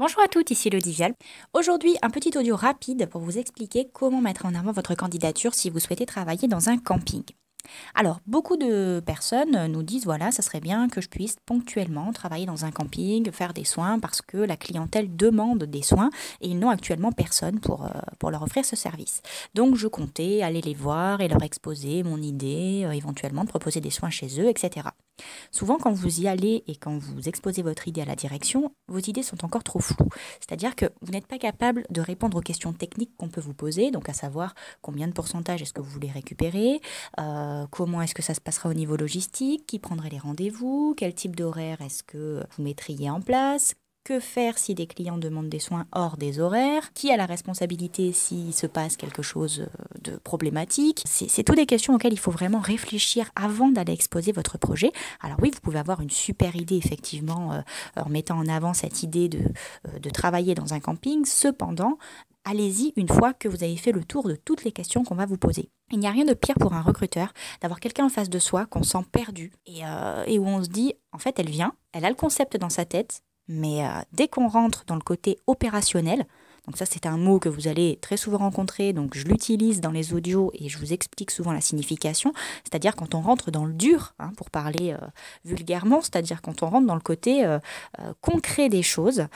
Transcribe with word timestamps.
Bonjour 0.00 0.22
à 0.22 0.28
toutes, 0.28 0.50
ici 0.50 0.70
Lodivial. 0.70 1.12
Aujourd'hui, 1.52 1.94
un 2.00 2.08
petit 2.08 2.32
audio 2.38 2.56
rapide 2.56 3.04
pour 3.10 3.20
vous 3.20 3.36
expliquer 3.36 3.86
comment 3.92 4.22
mettre 4.22 4.46
en 4.46 4.54
avant 4.54 4.72
votre 4.72 4.94
candidature 4.94 5.52
si 5.52 5.68
vous 5.68 5.78
souhaitez 5.78 6.06
travailler 6.06 6.48
dans 6.48 6.70
un 6.70 6.78
camping. 6.78 7.22
Alors, 7.94 8.20
beaucoup 8.26 8.56
de 8.56 9.02
personnes 9.04 9.66
nous 9.66 9.82
disent 9.82 10.06
voilà, 10.06 10.30
ça 10.30 10.40
serait 10.40 10.60
bien 10.60 10.88
que 10.88 11.02
je 11.02 11.10
puisse 11.10 11.36
ponctuellement 11.44 12.14
travailler 12.14 12.46
dans 12.46 12.64
un 12.64 12.70
camping, 12.70 13.30
faire 13.30 13.52
des 13.52 13.64
soins 13.64 13.98
parce 13.98 14.22
que 14.22 14.38
la 14.38 14.56
clientèle 14.56 15.14
demande 15.14 15.64
des 15.64 15.82
soins 15.82 16.08
et 16.40 16.48
ils 16.48 16.58
n'ont 16.58 16.70
actuellement 16.70 17.12
personne 17.12 17.60
pour, 17.60 17.84
euh, 17.84 18.30
leur 18.30 18.42
offrir 18.42 18.64
ce 18.64 18.76
service. 18.76 19.20
Donc, 19.52 19.74
je 19.74 19.86
comptais 19.86 20.40
aller 20.40 20.62
les 20.62 20.72
voir 20.72 21.20
et 21.20 21.28
leur 21.28 21.42
exposer 21.42 22.04
mon 22.04 22.22
idée, 22.22 22.84
euh, 22.86 22.92
éventuellement 22.92 23.44
proposer 23.44 23.82
des 23.82 23.90
soins 23.90 24.08
chez 24.08 24.40
eux, 24.40 24.48
etc. 24.48 24.88
Souvent, 25.50 25.78
quand 25.78 25.92
vous 25.92 26.20
y 26.20 26.28
allez 26.28 26.64
et 26.66 26.76
quand 26.76 26.98
vous 26.98 27.28
exposez 27.28 27.62
votre 27.62 27.88
idée 27.88 28.02
à 28.02 28.04
la 28.04 28.16
direction, 28.16 28.72
vos 28.88 28.98
idées 28.98 29.22
sont 29.22 29.44
encore 29.44 29.64
trop 29.64 29.80
floues. 29.80 30.08
C'est-à-dire 30.40 30.76
que 30.76 30.86
vous 31.02 31.12
n'êtes 31.12 31.26
pas 31.26 31.38
capable 31.38 31.84
de 31.90 32.00
répondre 32.00 32.38
aux 32.38 32.42
questions 32.42 32.72
techniques 32.72 33.16
qu'on 33.16 33.28
peut 33.28 33.40
vous 33.40 33.54
poser, 33.54 33.90
donc 33.90 34.08
à 34.08 34.12
savoir 34.12 34.54
combien 34.82 35.08
de 35.08 35.12
pourcentage 35.12 35.62
est-ce 35.62 35.72
que 35.72 35.80
vous 35.80 35.90
voulez 35.90 36.10
récupérer, 36.10 36.80
euh, 37.18 37.66
comment 37.70 38.02
est-ce 38.02 38.14
que 38.14 38.22
ça 38.22 38.34
se 38.34 38.40
passera 38.40 38.68
au 38.68 38.74
niveau 38.74 38.96
logistique, 38.96 39.66
qui 39.66 39.78
prendrait 39.78 40.10
les 40.10 40.18
rendez-vous, 40.18 40.94
quel 40.96 41.14
type 41.14 41.36
d'horaire 41.36 41.80
est-ce 41.80 42.02
que 42.02 42.42
vous 42.56 42.62
mettriez 42.62 43.10
en 43.10 43.20
place, 43.20 43.74
que 44.04 44.20
faire 44.20 44.58
si 44.58 44.74
des 44.74 44.86
clients 44.86 45.18
demandent 45.18 45.48
des 45.48 45.58
soins 45.58 45.86
hors 45.92 46.16
des 46.16 46.40
horaires? 46.40 46.92
Qui 46.94 47.10
a 47.10 47.16
la 47.16 47.26
responsabilité 47.26 48.12
s'il 48.12 48.54
se 48.54 48.66
passe 48.66 48.96
quelque 48.96 49.22
chose 49.22 49.60
euh, 49.60 49.98
de 50.02 50.16
problématique? 50.16 51.02
C'est 51.06 51.42
toutes 51.42 51.56
des 51.56 51.66
questions 51.66 51.94
auxquelles 51.94 52.12
il 52.12 52.18
faut 52.18 52.30
vraiment 52.30 52.60
réfléchir 52.60 53.30
avant 53.36 53.68
d'aller 53.68 53.92
exposer 53.92 54.32
votre 54.32 54.58
projet. 54.58 54.92
Alors 55.20 55.38
oui, 55.40 55.50
vous 55.52 55.60
pouvez 55.60 55.78
avoir 55.78 56.00
une 56.00 56.10
super 56.10 56.56
idée 56.56 56.76
effectivement 56.76 57.52
euh, 57.52 57.60
en 57.96 58.08
mettant 58.08 58.38
en 58.38 58.48
avant 58.48 58.74
cette 58.74 59.02
idée 59.02 59.28
de, 59.28 59.40
euh, 59.88 59.98
de 59.98 60.10
travailler 60.10 60.54
dans 60.54 60.72
un 60.72 60.80
camping. 60.80 61.24
Cependant, 61.26 61.98
allez-y 62.44 62.92
une 62.96 63.08
fois 63.08 63.34
que 63.34 63.48
vous 63.48 63.62
avez 63.62 63.76
fait 63.76 63.92
le 63.92 64.04
tour 64.04 64.28
de 64.28 64.34
toutes 64.34 64.64
les 64.64 64.72
questions 64.72 65.04
qu'on 65.04 65.14
va 65.14 65.26
vous 65.26 65.38
poser. 65.38 65.70
Il 65.92 65.98
n'y 65.98 66.06
a 66.06 66.12
rien 66.12 66.24
de 66.24 66.34
pire 66.34 66.54
pour 66.58 66.72
un 66.72 66.82
recruteur 66.82 67.32
d'avoir 67.60 67.80
quelqu'un 67.80 68.06
en 68.06 68.10
face 68.10 68.30
de 68.30 68.38
soi 68.38 68.64
qu'on 68.64 68.82
sent 68.82 69.04
perdu 69.10 69.52
et, 69.66 69.80
et, 70.26 70.38
où 70.38 70.46
on 70.46 70.62
se 70.62 70.68
dit, 70.68 70.94
en 71.12 71.18
fait, 71.18 71.36
elle 71.40 71.50
vient, 71.50 71.72
elle 71.92 72.04
a 72.04 72.08
le 72.08 72.14
concept 72.14 72.56
dans 72.56 72.70
sa 72.70 72.84
tête, 72.84 73.24
mais 73.50 73.84
euh, 73.84 73.88
dès 74.12 74.28
qu'on 74.28 74.46
rentre 74.46 74.84
dans 74.86 74.94
le 74.94 75.00
côté 75.00 75.38
opérationnel, 75.48 76.24
donc 76.66 76.76
ça 76.76 76.86
c'est 76.86 77.04
un 77.04 77.16
mot 77.16 77.40
que 77.40 77.48
vous 77.48 77.66
allez 77.66 77.98
très 78.00 78.16
souvent 78.16 78.38
rencontrer, 78.38 78.92
donc 78.92 79.16
je 79.16 79.24
l'utilise 79.24 79.80
dans 79.80 79.90
les 79.90 80.14
audios 80.14 80.52
et 80.54 80.68
je 80.68 80.78
vous 80.78 80.92
explique 80.92 81.32
souvent 81.32 81.52
la 81.52 81.60
signification, 81.60 82.32
c'est-à-dire 82.62 82.94
quand 82.94 83.16
on 83.16 83.20
rentre 83.20 83.50
dans 83.50 83.64
le 83.64 83.72
dur, 83.72 84.14
hein, 84.20 84.30
pour 84.36 84.50
parler 84.50 84.92
euh, 84.92 85.04
vulgairement, 85.44 86.00
c'est-à-dire 86.00 86.42
quand 86.42 86.62
on 86.62 86.70
rentre 86.70 86.86
dans 86.86 86.94
le 86.94 87.00
côté 87.00 87.44
euh, 87.44 87.58
concret 88.20 88.68
des 88.68 88.84
choses, 88.84 89.26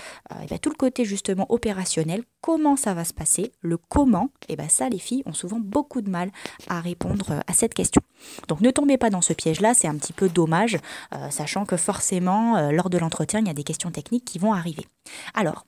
et 0.40 0.46
bien 0.46 0.58
tout 0.58 0.70
le 0.70 0.76
côté 0.76 1.04
justement 1.04 1.46
opérationnel, 1.52 2.22
comment 2.40 2.76
ça 2.76 2.94
va 2.94 3.04
se 3.04 3.12
passer, 3.12 3.50
le 3.62 3.78
comment, 3.78 4.30
et 4.48 4.54
bien 4.54 4.68
ça 4.68 4.88
les 4.88 5.00
filles 5.00 5.24
ont 5.26 5.32
souvent 5.32 5.58
beaucoup 5.58 6.02
de 6.02 6.10
mal 6.10 6.30
à 6.68 6.80
répondre 6.80 7.42
à 7.48 7.52
cette 7.52 7.74
question. 7.74 8.02
Donc 8.48 8.60
ne 8.60 8.70
tombez 8.70 8.98
pas 8.98 9.10
dans 9.10 9.20
ce 9.20 9.32
piège-là, 9.32 9.74
c'est 9.74 9.88
un 9.88 9.96
petit 9.96 10.12
peu 10.12 10.28
dommage, 10.28 10.78
euh, 11.14 11.30
sachant 11.30 11.64
que 11.64 11.76
forcément, 11.76 12.56
euh, 12.56 12.70
lors 12.70 12.90
de 12.90 12.98
l'entretien, 12.98 13.40
il 13.40 13.46
y 13.46 13.50
a 13.50 13.54
des 13.54 13.64
questions 13.64 13.90
techniques 13.90 14.24
qui 14.24 14.38
vont 14.38 14.52
arriver. 14.52 14.86
Alors, 15.34 15.66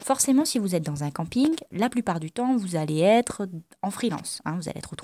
forcément, 0.00 0.44
si 0.44 0.58
vous 0.58 0.74
êtes 0.74 0.84
dans 0.84 1.02
un 1.02 1.10
camping, 1.10 1.54
la 1.72 1.88
plupart 1.88 2.20
du 2.20 2.30
temps, 2.30 2.56
vous 2.56 2.76
allez 2.76 3.00
être 3.00 3.48
en 3.82 3.90
freelance. 3.90 4.40
Hein. 4.44 4.56
vous 4.56 4.68
allez 4.68 4.78
être 4.78 4.94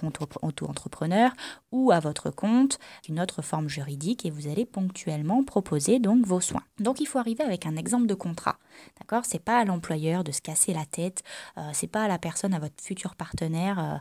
auto-entrepreneur 0.43 1.33
ou 1.73 1.91
à 1.91 1.99
votre 1.99 2.31
compte, 2.31 2.79
une 3.09 3.21
autre 3.21 3.43
forme 3.43 3.69
juridique, 3.69 4.25
et 4.25 4.31
vous 4.31 4.49
allez 4.49 4.65
ponctuellement 4.65 5.43
proposer 5.43 5.99
donc 5.99 6.25
vos 6.27 6.41
soins. 6.41 6.63
Donc, 6.79 7.01
il 7.01 7.07
faut 7.07 7.19
arriver 7.19 7.43
avec 7.43 7.67
un 7.67 7.77
exemple 7.77 8.07
de 8.07 8.15
contrat. 8.15 8.59
D'accord? 9.01 9.25
C'est 9.25 9.43
pas 9.43 9.59
à 9.59 9.65
l'employeur 9.65 10.23
de 10.25 10.33
se 10.33 10.41
casser 10.41 10.73
la 10.73 10.85
tête, 10.85 11.23
euh, 11.59 11.71
c'est 11.73 11.89
pas 11.89 12.05
à 12.05 12.09
la 12.09 12.19
personne, 12.19 12.55
à 12.55 12.59
votre 12.59 12.83
futur 12.83 13.17
partenaire, 13.17 14.01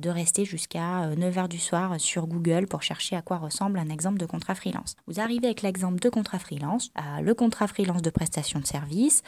de 0.00 0.10
rester 0.10 0.44
jusqu'à 0.44 1.10
9h 1.14 1.48
du 1.48 1.58
soir 1.58 2.00
sur 2.00 2.26
Google 2.26 2.35
Pour 2.68 2.82
chercher 2.82 3.16
à 3.16 3.22
quoi 3.22 3.38
ressemble 3.38 3.78
un 3.78 3.88
exemple 3.88 4.18
de 4.18 4.26
contrat 4.26 4.54
freelance. 4.54 4.94
Vous 5.06 5.20
arrivez 5.20 5.46
avec 5.46 5.62
l'exemple 5.62 5.98
de 6.00 6.08
contrat 6.08 6.38
freelance, 6.38 6.90
le 7.22 7.32
contrat 7.34 7.66
freelance 7.66 8.02
de 8.02 8.10
prestation 8.10 8.60
de 8.60 8.66
service. 8.66 9.22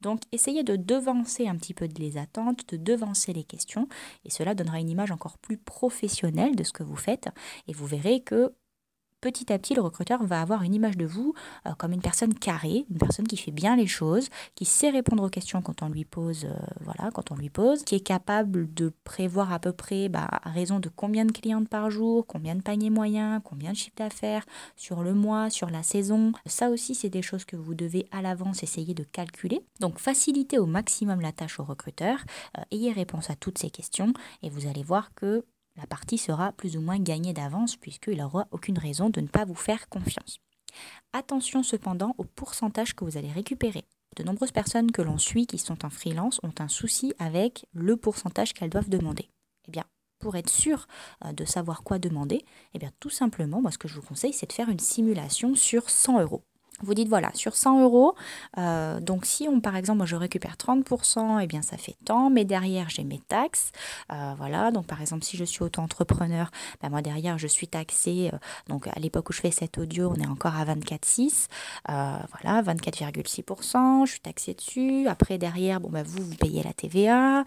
Donc 0.00 0.22
essayez 0.32 0.62
de 0.62 0.76
devancer 0.76 1.46
un 1.46 1.56
petit 1.56 1.74
peu 1.74 1.88
les 1.98 2.16
attentes, 2.16 2.68
de 2.68 2.76
devancer 2.76 3.32
les 3.32 3.44
questions, 3.44 3.88
et 4.24 4.30
cela 4.30 4.54
donnera 4.54 4.80
une 4.80 4.90
image 4.90 5.10
encore 5.10 5.38
plus 5.38 5.58
professionnelle 5.58 6.56
de 6.56 6.64
ce 6.64 6.72
que 6.72 6.82
vous 6.82 6.96
faites, 6.96 7.28
et 7.66 7.72
vous 7.72 7.86
verrez 7.86 8.20
que 8.20 8.54
petit 9.20 9.52
à 9.52 9.58
petit, 9.58 9.74
le 9.74 9.82
recruteur 9.82 10.22
va 10.24 10.40
avoir 10.40 10.62
une 10.62 10.74
image 10.74 10.96
de 10.96 11.06
vous 11.06 11.34
euh, 11.66 11.72
comme 11.78 11.92
une 11.92 12.00
personne 12.00 12.34
carrée, 12.34 12.86
une 12.90 12.98
personne 12.98 13.26
qui 13.26 13.36
fait 13.36 13.50
bien 13.50 13.76
les 13.76 13.86
choses, 13.86 14.28
qui 14.54 14.64
sait 14.64 14.90
répondre 14.90 15.24
aux 15.24 15.28
questions 15.28 15.62
quand 15.62 15.82
on 15.82 15.88
lui 15.88 16.04
pose, 16.04 16.44
euh, 16.44 16.54
voilà, 16.80 17.10
quand 17.12 17.30
on 17.30 17.36
lui 17.36 17.50
pose, 17.50 17.82
qui 17.84 17.94
est 17.94 18.00
capable 18.00 18.72
de 18.72 18.92
prévoir 19.04 19.52
à 19.52 19.58
peu 19.58 19.72
près, 19.72 20.08
bah, 20.08 20.28
à 20.30 20.50
raison 20.50 20.80
de 20.80 20.88
combien 20.88 21.24
de 21.24 21.32
clientes 21.32 21.68
par 21.68 21.90
jour, 21.90 22.26
combien 22.26 22.54
de 22.54 22.62
paniers 22.62 22.90
moyens, 22.90 23.40
combien 23.44 23.72
de 23.72 23.76
chiffres 23.76 23.96
d'affaires 23.96 24.44
sur 24.76 25.02
le 25.02 25.14
mois, 25.14 25.50
sur 25.50 25.70
la 25.70 25.82
saison. 25.82 26.32
Ça 26.46 26.70
aussi, 26.70 26.94
c'est 26.94 27.10
des 27.10 27.22
choses 27.22 27.44
que 27.44 27.56
vous 27.56 27.74
devez 27.74 28.06
à 28.10 28.22
l'avance 28.22 28.62
essayer 28.62 28.94
de 28.94 29.04
calculer. 29.04 29.60
Donc, 29.80 29.98
facilitez 29.98 30.58
au 30.58 30.66
maximum 30.66 31.20
la 31.20 31.32
tâche 31.32 31.60
au 31.60 31.64
recruteur, 31.64 32.18
euh, 32.56 32.62
ayez 32.70 32.92
réponse 32.92 33.30
à 33.30 33.36
toutes 33.36 33.58
ces 33.58 33.70
questions 33.70 34.12
et 34.42 34.50
vous 34.50 34.66
allez 34.66 34.82
voir 34.82 35.14
que 35.14 35.44
la 35.78 35.86
partie 35.86 36.18
sera 36.18 36.50
plus 36.52 36.76
ou 36.76 36.80
moins 36.80 36.98
gagnée 36.98 37.32
d'avance 37.32 37.76
puisqu'il 37.76 38.18
n'aura 38.18 38.48
aucune 38.50 38.78
raison 38.78 39.10
de 39.10 39.20
ne 39.20 39.28
pas 39.28 39.44
vous 39.44 39.54
faire 39.54 39.88
confiance. 39.88 40.40
Attention 41.12 41.62
cependant 41.62 42.14
au 42.18 42.24
pourcentage 42.24 42.94
que 42.94 43.04
vous 43.04 43.16
allez 43.16 43.30
récupérer. 43.30 43.84
De 44.16 44.24
nombreuses 44.24 44.50
personnes 44.50 44.90
que 44.90 45.02
l'on 45.02 45.18
suit 45.18 45.46
qui 45.46 45.58
sont 45.58 45.84
en 45.84 45.90
freelance 45.90 46.40
ont 46.42 46.54
un 46.58 46.68
souci 46.68 47.14
avec 47.20 47.66
le 47.72 47.96
pourcentage 47.96 48.52
qu'elles 48.52 48.70
doivent 48.70 48.88
demander. 48.88 49.30
Eh 49.68 49.70
bien, 49.70 49.84
pour 50.18 50.34
être 50.34 50.50
sûr 50.50 50.88
euh, 51.24 51.32
de 51.32 51.44
savoir 51.44 51.84
quoi 51.84 52.00
demander, 52.00 52.44
eh 52.74 52.78
bien 52.78 52.90
tout 52.98 53.10
simplement, 53.10 53.62
moi 53.62 53.70
ce 53.70 53.78
que 53.78 53.86
je 53.86 53.94
vous 53.94 54.02
conseille, 54.02 54.32
c'est 54.32 54.48
de 54.48 54.52
faire 54.52 54.70
une 54.70 54.80
simulation 54.80 55.54
sur 55.54 55.88
100 55.88 56.20
euros. 56.22 56.42
Vous 56.80 56.94
dites 56.94 57.08
voilà, 57.08 57.32
sur 57.34 57.56
100 57.56 57.82
euros, 57.82 58.14
euh, 58.56 59.00
donc 59.00 59.26
si 59.26 59.48
on 59.48 59.60
par 59.60 59.74
exemple, 59.74 59.98
moi 59.98 60.06
je 60.06 60.14
récupère 60.14 60.54
30%, 60.56 61.40
et 61.40 61.44
eh 61.44 61.46
bien 61.48 61.60
ça 61.60 61.76
fait 61.76 61.96
tant, 62.04 62.30
mais 62.30 62.44
derrière 62.44 62.88
j'ai 62.88 63.02
mes 63.02 63.18
taxes. 63.18 63.72
Euh, 64.12 64.34
voilà, 64.38 64.70
donc 64.70 64.86
par 64.86 65.00
exemple 65.00 65.24
si 65.24 65.36
je 65.36 65.44
suis 65.44 65.64
auto-entrepreneur, 65.64 66.52
ben 66.80 66.88
moi 66.88 67.02
derrière 67.02 67.36
je 67.36 67.48
suis 67.48 67.66
taxée, 67.66 68.30
euh, 68.32 68.38
donc 68.68 68.86
à 68.86 68.98
l'époque 69.00 69.28
où 69.30 69.32
je 69.32 69.40
fais 69.40 69.50
cet 69.50 69.76
audio, 69.76 70.12
on 70.16 70.22
est 70.22 70.26
encore 70.26 70.54
à 70.54 70.64
24,6, 70.64 71.48
voilà, 71.86 72.62
24,6%, 72.62 74.06
je 74.06 74.10
suis 74.12 74.20
taxée 74.20 74.54
dessus. 74.54 75.08
Après 75.08 75.36
derrière, 75.36 75.80
bon 75.80 75.88
ben 75.88 76.04
vous, 76.04 76.22
vous 76.22 76.36
payez 76.36 76.62
la 76.62 76.72
TVA, 76.72 77.44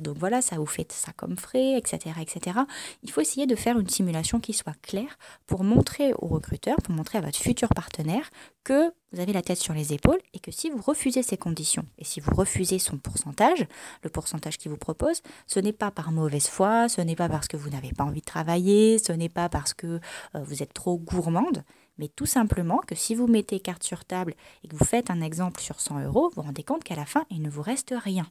donc 0.00 0.16
voilà, 0.16 0.40
ça 0.40 0.56
vous 0.56 0.66
fait 0.66 0.90
ça 0.92 1.12
comme 1.14 1.36
frais, 1.36 1.76
etc., 1.76 2.16
etc. 2.22 2.60
Il 3.02 3.10
faut 3.10 3.20
essayer 3.20 3.46
de 3.46 3.54
faire 3.54 3.78
une 3.78 3.88
simulation 3.88 4.40
qui 4.40 4.54
soit 4.54 4.76
claire 4.80 5.18
pour 5.46 5.62
montrer 5.62 6.14
au 6.14 6.26
recruteur, 6.28 6.76
pour 6.76 6.94
montrer 6.94 7.18
à 7.18 7.20
votre 7.20 7.38
futur 7.38 7.68
partenaire 7.68 8.30
que 8.64 8.92
vous 9.12 9.20
avez 9.20 9.32
la 9.32 9.42
tête 9.42 9.58
sur 9.58 9.74
les 9.74 9.92
épaules 9.92 10.20
et 10.32 10.38
que 10.38 10.50
si 10.50 10.70
vous 10.70 10.80
refusez 10.80 11.22
ces 11.22 11.36
conditions 11.36 11.84
et 11.98 12.04
si 12.04 12.20
vous 12.20 12.34
refusez 12.34 12.78
son 12.78 12.96
pourcentage, 12.96 13.66
le 14.02 14.10
pourcentage 14.10 14.58
qu'il 14.58 14.70
vous 14.70 14.78
propose, 14.78 15.22
ce 15.46 15.60
n'est 15.60 15.72
pas 15.72 15.90
par 15.90 16.12
mauvaise 16.12 16.48
foi, 16.48 16.88
ce 16.88 17.00
n'est 17.00 17.16
pas 17.16 17.28
parce 17.28 17.48
que 17.48 17.56
vous 17.56 17.70
n'avez 17.70 17.92
pas 17.92 18.04
envie 18.04 18.20
de 18.20 18.26
travailler, 18.26 18.98
ce 18.98 19.12
n'est 19.12 19.28
pas 19.28 19.48
parce 19.48 19.74
que 19.74 20.00
euh, 20.34 20.42
vous 20.44 20.62
êtes 20.62 20.72
trop 20.72 20.98
gourmande, 20.98 21.64
mais 21.98 22.08
tout 22.08 22.26
simplement 22.26 22.78
que 22.86 22.94
si 22.94 23.14
vous 23.14 23.26
mettez 23.26 23.60
carte 23.60 23.82
sur 23.82 24.04
table 24.04 24.34
et 24.64 24.68
que 24.68 24.76
vous 24.76 24.84
faites 24.84 25.10
un 25.10 25.20
exemple 25.20 25.60
sur 25.60 25.80
100 25.80 26.04
euros, 26.04 26.30
vous 26.30 26.42
vous 26.42 26.46
rendez 26.46 26.62
compte 26.62 26.84
qu'à 26.84 26.96
la 26.96 27.06
fin, 27.06 27.26
il 27.30 27.42
ne 27.42 27.50
vous 27.50 27.62
reste 27.62 27.94
rien. 27.96 28.26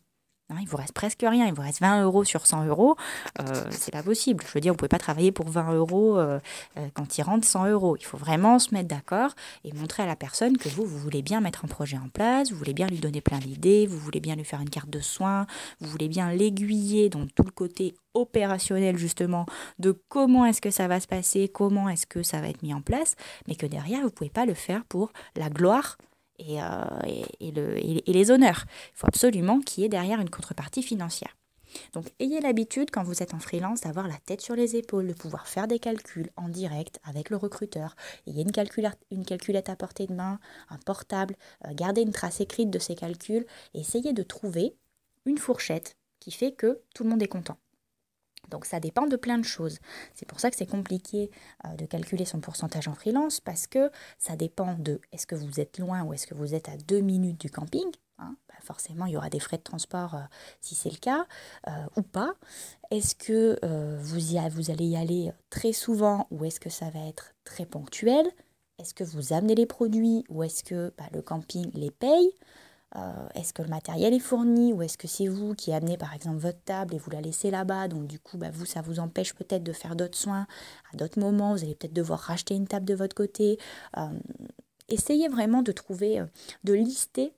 Hein, 0.51 0.57
il 0.61 0.67
vous 0.67 0.77
reste 0.77 0.91
presque 0.91 1.21
rien, 1.21 1.47
il 1.47 1.53
vous 1.53 1.61
reste 1.61 1.79
20 1.79 2.03
euros 2.03 2.23
sur 2.25 2.45
100 2.45 2.65
euros, 2.65 2.97
euh, 3.39 3.63
c'est 3.69 3.91
pas 3.91 4.03
possible. 4.03 4.43
Je 4.45 4.51
veux 4.53 4.59
dire, 4.59 4.73
vous 4.73 4.77
pouvez 4.77 4.89
pas 4.89 4.99
travailler 4.99 5.31
pour 5.31 5.49
20 5.49 5.73
euros 5.73 6.17
euh, 6.17 6.39
euh, 6.77 6.87
quand 6.93 7.17
il 7.17 7.21
rentre 7.21 7.47
100 7.47 7.67
euros. 7.67 7.95
Il 7.97 8.05
faut 8.05 8.17
vraiment 8.17 8.59
se 8.59 8.73
mettre 8.73 8.89
d'accord 8.89 9.31
et 9.63 9.71
montrer 9.73 10.03
à 10.03 10.05
la 10.05 10.17
personne 10.17 10.57
que 10.57 10.67
vous, 10.67 10.85
vous 10.85 10.97
voulez 10.97 11.21
bien 11.21 11.39
mettre 11.39 11.63
un 11.63 11.69
projet 11.69 11.97
en 11.97 12.09
place, 12.09 12.51
vous 12.51 12.57
voulez 12.57 12.73
bien 12.73 12.87
lui 12.87 12.99
donner 12.99 13.21
plein 13.21 13.39
d'idées, 13.39 13.87
vous 13.87 13.97
voulez 13.97 14.19
bien 14.19 14.35
lui 14.35 14.43
faire 14.43 14.59
une 14.59 14.69
carte 14.69 14.89
de 14.89 14.99
soins, 14.99 15.45
vous 15.79 15.89
voulez 15.89 16.09
bien 16.09 16.31
l'aiguiller 16.33 17.09
dans 17.09 17.25
tout 17.27 17.43
le 17.43 17.51
côté 17.51 17.95
opérationnel 18.13 18.97
justement 18.97 19.45
de 19.79 19.97
comment 20.09 20.45
est-ce 20.45 20.59
que 20.59 20.71
ça 20.71 20.89
va 20.89 20.99
se 20.99 21.07
passer, 21.07 21.47
comment 21.47 21.87
est-ce 21.87 22.05
que 22.05 22.23
ça 22.23 22.41
va 22.41 22.49
être 22.49 22.61
mis 22.61 22.73
en 22.73 22.81
place, 22.81 23.15
mais 23.47 23.55
que 23.55 23.65
derrière, 23.65 24.01
vous 24.01 24.11
pouvez 24.11 24.29
pas 24.29 24.45
le 24.45 24.53
faire 24.53 24.83
pour 24.83 25.13
la 25.37 25.49
gloire 25.49 25.97
euh, 26.49 26.83
et, 27.39 27.51
le, 27.51 27.77
et, 27.77 28.01
les 28.05 28.31
honneurs. 28.31 28.65
Il 28.93 28.97
faut 28.97 29.07
absolument 29.07 29.59
qu'il 29.59 29.83
y 29.83 29.85
ait 29.85 29.89
derrière 29.89 30.19
une 30.19 30.29
contrepartie 30.29 30.83
financière. 30.83 31.35
Donc 31.93 32.07
ayez 32.19 32.41
l'habitude 32.41 32.91
quand 32.91 33.03
vous 33.03 33.23
êtes 33.23 33.33
en 33.33 33.39
freelance 33.39 33.81
d'avoir 33.81 34.07
la 34.07 34.17
tête 34.25 34.41
sur 34.41 34.55
les 34.55 34.75
épaules, 34.75 35.07
de 35.07 35.13
pouvoir 35.13 35.47
faire 35.47 35.67
des 35.67 35.79
calculs 35.79 36.29
en 36.35 36.49
direct 36.49 36.99
avec 37.03 37.29
le 37.29 37.37
recruteur. 37.37 37.95
Ayez 38.27 38.43
une, 38.43 38.51
calculette, 38.51 38.99
une 39.09 39.25
à 39.67 39.75
portée 39.75 40.07
de 40.07 40.13
main, 40.13 40.39
un 40.69 40.77
portable, 40.77 41.35
euh, 41.65 41.73
gardez 41.73 42.01
une 42.01 42.11
trace 42.11 42.41
écrite 42.41 42.69
de 42.69 42.79
ces 42.79 42.95
calculs 42.95 43.45
et 43.73 43.79
essayez 43.79 44.13
de 44.13 44.23
trouver 44.23 44.75
une 45.25 45.37
fourchette 45.37 45.95
qui 46.19 46.31
fait 46.31 46.51
que 46.51 46.81
tout 46.93 47.03
le 47.03 47.09
monde 47.09 47.23
est 47.23 47.27
content. 47.27 47.57
Donc 48.51 48.65
ça 48.65 48.79
dépend 48.79 49.07
de 49.07 49.15
plein 49.15 49.37
de 49.37 49.45
choses. 49.45 49.79
C'est 50.13 50.27
pour 50.27 50.39
ça 50.39 50.51
que 50.51 50.55
c'est 50.55 50.69
compliqué 50.69 51.31
euh, 51.65 51.75
de 51.75 51.85
calculer 51.85 52.25
son 52.25 52.39
pourcentage 52.39 52.87
en 52.87 52.93
freelance 52.93 53.39
parce 53.39 53.65
que 53.65 53.89
ça 54.19 54.35
dépend 54.35 54.75
de 54.75 55.01
est-ce 55.11 55.25
que 55.25 55.35
vous 55.35 55.59
êtes 55.59 55.79
loin 55.79 56.03
ou 56.03 56.13
est-ce 56.13 56.27
que 56.27 56.35
vous 56.35 56.53
êtes 56.53 56.69
à 56.69 56.77
deux 56.77 56.99
minutes 56.99 57.41
du 57.41 57.49
camping. 57.49 57.89
Hein. 58.19 58.35
Bah, 58.47 58.55
forcément, 58.61 59.07
il 59.07 59.13
y 59.13 59.17
aura 59.17 59.29
des 59.29 59.39
frais 59.39 59.57
de 59.57 59.63
transport 59.63 60.15
euh, 60.15 60.19
si 60.59 60.75
c'est 60.75 60.91
le 60.91 60.97
cas 60.97 61.25
euh, 61.67 61.71
ou 61.95 62.03
pas. 62.03 62.33
Est-ce 62.91 63.15
que 63.15 63.57
vous, 63.97 64.35
y 64.35 64.49
vous 64.49 64.69
allez 64.69 64.85
y 64.85 64.97
aller 64.97 65.31
très 65.49 65.71
souvent 65.71 66.27
ou 66.29 66.45
est-ce 66.45 66.59
que 66.59 66.69
ça 66.69 66.89
va 66.89 67.07
être 67.07 67.33
très 67.45 67.65
ponctuel? 67.65 68.29
Est-ce 68.77 68.93
que 68.93 69.03
vous 69.03 69.31
amenez 69.31 69.55
les 69.55 69.65
produits 69.65 70.25
ou 70.29 70.43
est-ce 70.43 70.63
que 70.63 70.93
bah, 70.97 71.05
le 71.13 71.21
camping 71.21 71.71
les 71.73 71.91
paye? 71.91 72.33
Euh, 72.97 73.27
est-ce 73.35 73.53
que 73.53 73.61
le 73.61 73.69
matériel 73.69 74.13
est 74.13 74.19
fourni 74.19 74.73
ou 74.73 74.81
est-ce 74.81 74.97
que 74.97 75.07
c'est 75.07 75.27
vous 75.27 75.55
qui 75.55 75.71
amenez 75.71 75.97
par 75.97 76.13
exemple 76.13 76.37
votre 76.37 76.61
table 76.63 76.93
et 76.93 76.97
vous 76.97 77.09
la 77.09 77.21
laissez 77.21 77.49
là-bas? 77.49 77.87
Donc 77.87 78.07
du 78.07 78.19
coup, 78.19 78.37
bah, 78.37 78.49
vous, 78.51 78.65
ça 78.65 78.81
vous 78.81 78.99
empêche 78.99 79.33
peut-être 79.33 79.63
de 79.63 79.71
faire 79.71 79.95
d'autres 79.95 80.17
soins 80.17 80.45
à 80.93 80.97
d'autres 80.97 81.19
moments. 81.19 81.53
Vous 81.53 81.63
allez 81.63 81.75
peut-être 81.75 81.93
devoir 81.93 82.19
racheter 82.19 82.55
une 82.55 82.67
table 82.67 82.85
de 82.85 82.95
votre 82.95 83.15
côté. 83.15 83.57
Euh, 83.97 84.07
essayez 84.89 85.29
vraiment 85.29 85.61
de 85.61 85.71
trouver, 85.71 86.19
euh, 86.19 86.25
de 86.63 86.73
lister. 86.73 87.33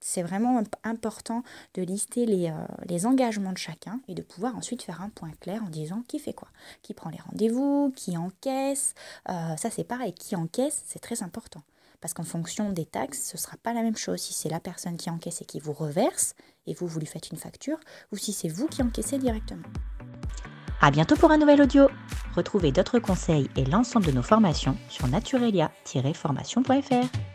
C'est 0.00 0.22
vraiment 0.22 0.62
important 0.82 1.42
de 1.72 1.80
lister 1.80 2.26
les, 2.26 2.52
les, 2.86 3.06
engagements 3.06 3.54
de 3.54 3.58
chacun 3.58 4.02
et 4.06 4.14
de 4.14 4.20
pouvoir 4.20 4.54
ensuite 4.54 4.82
faire 4.82 5.00
un 5.00 5.08
point 5.08 5.30
clair 5.40 5.62
en 5.64 5.70
disant 5.70 6.02
qui 6.06 6.18
fait 6.18 6.34
quoi, 6.34 6.48
qui 6.82 6.92
prend 6.92 7.08
les 7.08 7.16
rendez-vous, 7.16 7.90
qui 7.96 8.14
encaisse? 8.18 8.92
ça 9.26 9.70
c'est 9.70 9.84
pareil, 9.84 10.12
qui 10.12 10.36
encaisse, 10.36 10.82
c'est 10.86 10.98
très 10.98 11.22
important. 11.22 11.62
Parce 12.00 12.14
qu'en 12.14 12.24
fonction 12.24 12.70
des 12.70 12.84
taxes, 12.84 13.30
ce 13.30 13.36
ne 13.36 13.40
sera 13.40 13.56
pas 13.56 13.72
la 13.72 13.82
même 13.82 13.96
chose 13.96 14.20
si 14.20 14.34
c'est 14.34 14.48
la 14.48 14.60
personne 14.60 14.96
qui 14.96 15.10
encaisse 15.10 15.42
et 15.42 15.44
qui 15.44 15.60
vous 15.60 15.72
reverse, 15.72 16.34
et 16.66 16.74
vous, 16.74 16.86
vous 16.86 16.98
lui 16.98 17.06
faites 17.06 17.30
une 17.30 17.38
facture, 17.38 17.78
ou 18.12 18.16
si 18.16 18.32
c'est 18.32 18.48
vous 18.48 18.66
qui 18.66 18.82
encaissez 18.82 19.18
directement. 19.18 19.68
A 20.80 20.90
bientôt 20.90 21.16
pour 21.16 21.30
un 21.30 21.38
nouvel 21.38 21.62
audio. 21.62 21.88
Retrouvez 22.36 22.72
d'autres 22.72 22.98
conseils 22.98 23.48
et 23.56 23.64
l'ensemble 23.64 24.06
de 24.06 24.12
nos 24.12 24.22
formations 24.22 24.76
sur 24.88 25.06
naturelia-formation.fr. 25.08 27.32